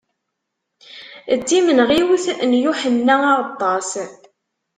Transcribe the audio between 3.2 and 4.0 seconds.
Aɣeṭṭas.